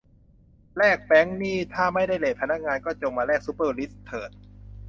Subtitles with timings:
[0.77, 4.31] แลกแบงค์นี่ถ้าไม่ได้เรทพนักงาน ก็จงมาแลกซุปเปอร์ริชเถิด